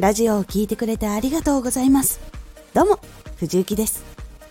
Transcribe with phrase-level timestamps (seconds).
[0.00, 2.20] ラジオを聴いてくれてありがとうございます。
[2.72, 3.00] どうも
[3.36, 4.02] 藤幸です。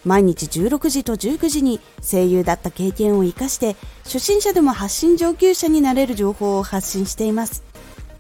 [0.05, 7.63] 毎日16時と19時に声優だった経験を活かして初心者でも発信上級者になれる情報を発信しています。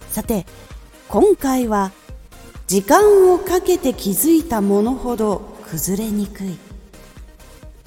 [0.09, 0.47] さて
[1.07, 1.91] 今回は
[2.65, 6.57] 時間をかけて気づいたものほど崩れにくい。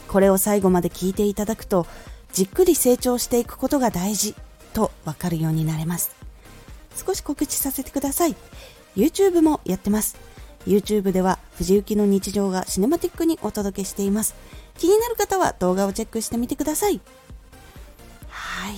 [0.07, 1.89] これを最後まで聞いていただくと
[2.33, 4.37] じっくり成長していくことが大事
[4.73, 6.15] とわかるようになれます。
[7.05, 8.37] 少し告知させてください。
[8.97, 10.17] YouTube もやってます。
[10.67, 14.35] YouTube では藤雪の日常がシネマティックにお届けしています。
[14.79, 17.01] 気になる方は動画をチェックしてみてください。
[18.29, 18.75] はい。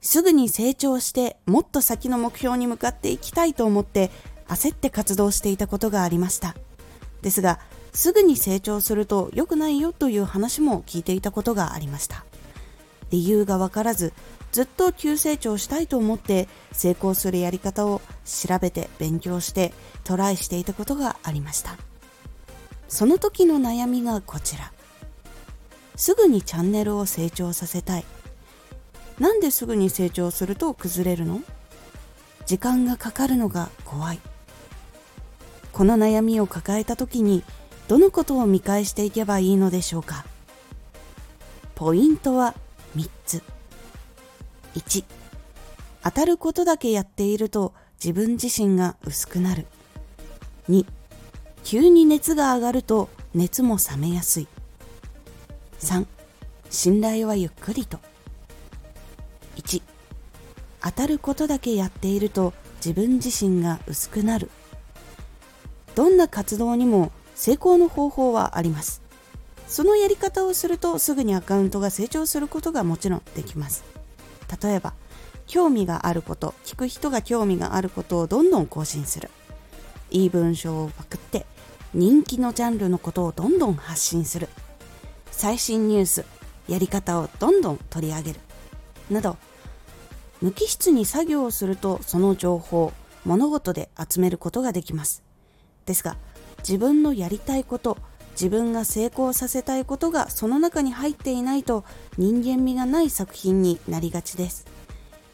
[0.00, 4.10] すぐに成長してもっと先の目標に向かっていきたいと思って
[4.48, 6.54] 焦って活動していたことがありました。
[7.22, 7.58] ですが
[7.92, 12.24] すぐに成長すると良くないよという話も聞いていたことがありました。
[13.14, 14.12] 理由がわからず
[14.50, 21.76] ずっと急成長したいと思って成功するやり方を調べて勉強してトライしていたことがありました。
[22.88, 24.72] その時の悩みがこちら。
[25.94, 28.04] すぐにチャンネルを成長させたい。
[29.20, 31.40] なんですぐに成長すると崩れるの？
[32.46, 34.20] 時間がかかるのが怖い。
[35.72, 37.44] この悩みを抱えた時に
[37.86, 40.24] どのことを見返していけばいいのでしょうか？
[41.76, 42.54] ポイントは
[42.96, 43.42] 3つ。
[44.74, 45.04] 1
[46.02, 49.66] 当たることだけやっていると自分自身が薄くなる。
[50.68, 50.86] 2
[51.62, 54.48] 急に熱が上がると熱も冷めやすい。
[55.80, 56.06] 3
[56.70, 57.98] 信頼はゆっくりと。
[59.56, 59.82] 1
[60.82, 64.50] 当たることだけやっていると自分自身が薄くなる。
[65.94, 69.03] どんな活動にも成功の方法はあります。
[69.66, 73.84] そのやり方をするとすぐにアカウントが成長することがもちろんできます。
[74.62, 74.92] 例えば
[75.46, 79.30] 興味があること聞く人が興味があることをどんどん更新する。
[80.10, 81.46] いい文章をパクって
[81.92, 84.48] 人気のジャンルのことをどんどん発信する。
[85.30, 86.24] 最新ニュース
[86.68, 88.40] やり方をどんどん取り上げる。
[89.10, 89.36] など
[90.40, 92.92] 無機質に作業をするとその情報
[93.24, 95.22] 物事で集めることができます。
[95.86, 96.16] ですが
[96.58, 97.98] 自分のやりたいこと
[98.34, 101.84] 自分が成功させたいことがその中に入っていないと
[102.18, 104.66] 人間味がない作品になりがちです。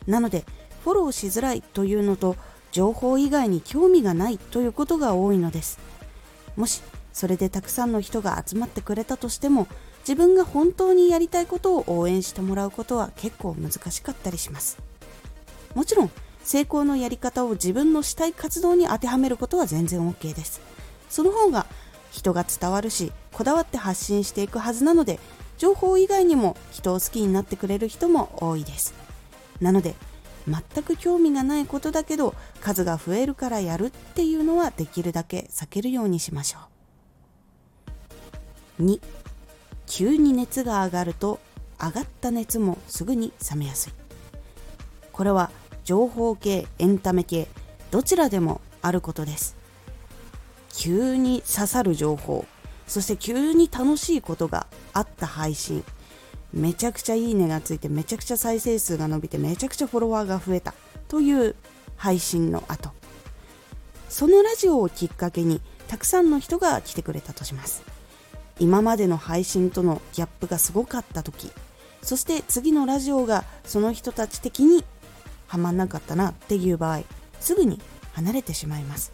[0.06, 0.44] なので
[0.84, 2.37] フォローしづらいというのと
[2.72, 5.78] 情報以外に興味がないということが多いのです。
[6.56, 9.66] もしそれでたくさんの人が集まってくれたとしても
[10.00, 14.78] 自分が本当にやりたいことを応援してもらうことは結構難しかったりします。
[15.75, 16.10] もちろん
[16.43, 20.60] 成功のやり方を自分のしたい活動に当てはめることは全然 OK です。
[21.09, 21.66] その方が
[22.10, 25.19] 人が伝わるしこだわって発信していくはずなので
[25.59, 28.94] 情報以外にも人を好きになってくれる人も多いです。
[29.60, 29.94] なので
[30.48, 36.59] 全く興味がないことだけど数が増えるからやるっていうのはできるだけ避けるようにしましょ
[38.78, 38.84] う。
[38.84, 39.00] 2
[39.87, 41.41] 急に熱が上がると
[41.78, 43.92] 上がった熱もすぐに冷めやすい。
[45.12, 45.50] これは
[45.84, 47.48] 情報系エンタメ系
[47.91, 49.59] どちらでもあることです。
[50.72, 52.47] 急に刺さる情報
[52.86, 55.84] そして急に楽しいことがあった配信。
[56.53, 60.75] めちゃくちゃいいねがついてめちゃくちゃ再生数が伸びてめちゃくちゃフォロワーが増えた
[61.06, 61.54] という
[61.97, 62.91] 配信の後。
[64.09, 67.84] そのラジオをきっかけにたくさんの人が来てくれたとします。
[68.60, 71.50] 今までの配信とのギャップがすごかった時
[72.03, 74.84] そして次のラジオがその人たち的に
[75.48, 77.00] はまんなかったなっていう場合
[77.41, 77.80] すぐに
[78.12, 79.12] 離れてしまいます。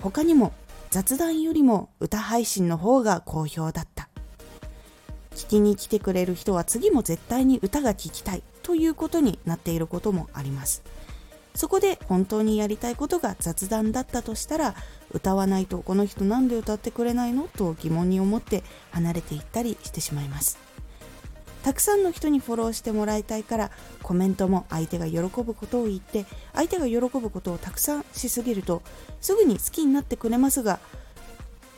[0.00, 0.52] 他にも
[0.90, 4.08] 雑談よりも歌配信の方が好評だった。
[5.36, 10.82] 聞きに来てくれる人は次も絶対に歌が聴きたいということになっていることもあります。
[11.54, 14.74] そこで本当にやりたいことが雑談だったとしたら
[15.12, 17.48] 歌わないとこの人なんで歌ってくれないの？
[17.48, 20.58] と疑問に思って離れていったりしてしまいます。
[21.62, 23.70] たくさんの人にフォローしてもらいたいから
[24.02, 26.24] コメントも相手が喜ぶことを言って
[26.54, 28.82] 相手が喜ぶことをたくさんしすぎると
[29.20, 30.80] すぐに好きになってくれますが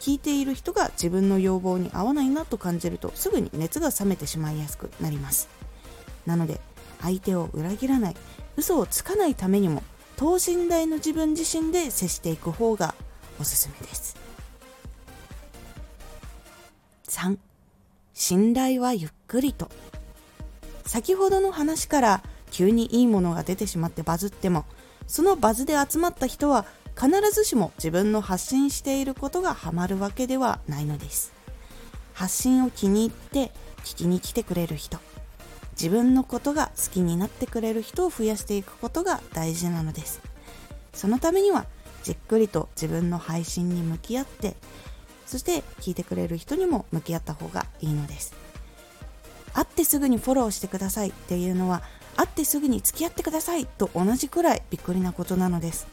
[0.00, 5.48] 聞いている人が自分の要望に合わないなと感じるとすぐに熱が冷めてしまいやすくなります。
[6.26, 6.60] なので
[7.00, 8.16] 相手を裏切らない
[8.56, 9.82] 嘘をつかないためにも
[10.16, 12.94] 等身大の自分自身で接していく方が
[13.40, 14.16] おすすめです。
[17.08, 17.36] 3
[18.14, 19.68] 信頼はゆっくりと。
[20.84, 24.64] 先ほどの話から急にいいものが出てしまってバズっても
[25.06, 31.32] そのバズで集まった人は必ずしも自分の発信していることがハマるわけではないのです。
[32.14, 33.52] 発信を気に入って
[33.84, 34.98] 聞きに来てくれる人。
[35.72, 40.20] 自分のことが好きになってくれる人を増やしていくことが大事なのです。
[40.92, 41.66] そのためには
[42.02, 44.54] じっくりと自分の配信に向き合って
[45.26, 48.34] そして聞いてくれる人にも向き合った方がいいのです。
[49.54, 51.82] 会ってすぐにフォローしてくださいっていうのは
[52.16, 55.86] 会ってすぐに付き合ってくださいと同じくらいびっくりなことなのです。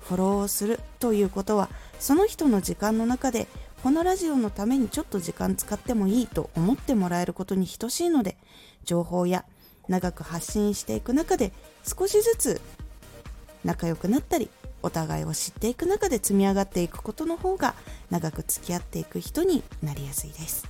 [0.00, 1.68] フォローをするということは
[2.00, 3.46] その人の時間の中で
[3.82, 8.36] このラジオのためにちょっと時間使ってもいいと思ってもらえることに等しいので
[8.84, 9.44] 情報や
[9.86, 11.52] 長く発信していく中で
[11.84, 12.60] 少しずつ
[13.64, 14.50] 仲良くなったり
[14.82, 17.74] お互いを知っていく中で積み上がっていくことの方が
[18.10, 20.66] 長く付き合っていく人になりやすいです。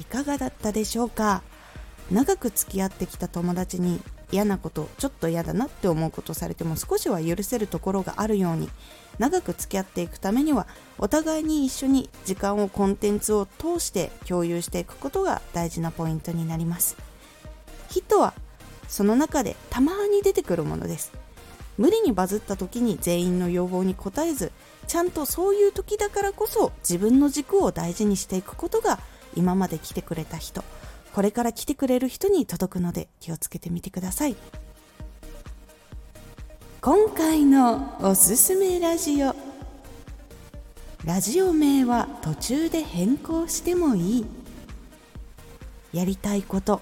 [0.00, 1.42] いかがだったでしょうか？
[2.10, 4.00] 長く付き合ってきた友達に
[4.30, 8.68] 嫌なことちょっと嫌だなって思うことされても少しは許せるところがあるように
[9.18, 10.66] 長く付き合っていくためには
[10.98, 16.96] お互いに一緒に時間をコンテンツを通して共有していくことが大事なポイントになります。
[17.90, 18.34] ヒットは
[18.88, 21.12] その中でたまに出てくるものです。
[21.76, 24.52] 無理にバズった時に全員の要望に応えず
[24.86, 29.00] ちゃんとそういう時だからこそ自分の軸を大事にしていくことが
[29.34, 30.62] 今まで来てくれた人。
[31.14, 34.36] これから来てくれる人に届くので気をつけてみてください。
[36.80, 39.34] 今回のおすすめラジオ。
[41.04, 44.26] ラジオ名は途中で変更してもいい。
[45.92, 46.80] やりたいこと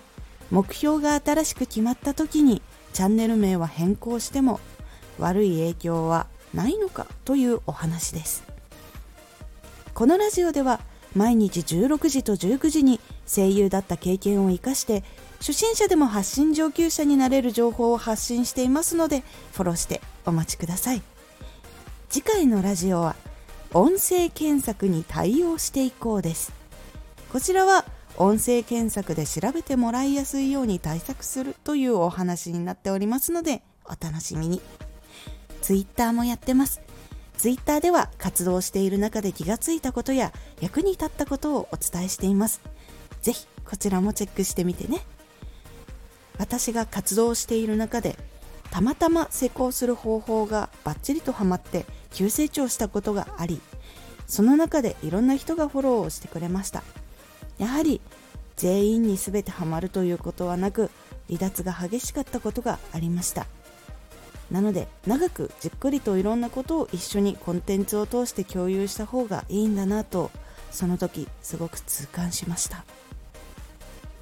[0.50, 2.62] 目標が新しく決まった時に
[2.93, 4.61] チャンネル名は変更しても
[5.23, 8.45] 悪い影響はないのかというお話です。
[9.95, 10.81] このラジオでは
[11.15, 15.05] 毎日16時と19時に声優だった経験を生かして
[15.39, 19.23] 初心者でも発信上級者になれる情報を発信していますので
[19.53, 21.03] フォローしてお待ちください。
[22.09, 23.17] 次回のラジオは
[23.75, 26.53] 音声検索に対応していこうです。
[27.31, 27.85] こちらは
[28.17, 34.61] 音声検索で調べてもらいやすいように対策するというお話になっておりますのでお楽しみに。
[35.62, 36.81] Twitter もやってます。
[37.38, 42.61] Twitter では活動している中で気がついたことや役に立ったことをお伝えしています。
[43.23, 45.00] ぜひこちらもチェックしてみてね。
[46.38, 48.19] 私が活動している中で
[48.70, 53.61] たまたま成功する方法がバッチリとハマって急成長したことがあり
[54.26, 56.82] その中でいろんな人がフォローをしてくれました。
[57.59, 58.00] やはり
[58.56, 60.91] 全員に全てハマるということはなく
[61.29, 63.47] 離脱が激しかったことがありました。
[64.52, 70.31] なので長くじっくりといろんなことを一緒にコンテンツを通して共有した方がいいんだなと
[70.70, 72.84] その時すごく痛感しました。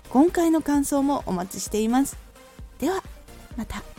[0.08, 2.16] 今回の感想もお待ちしています。
[2.78, 3.02] では
[3.56, 3.89] また。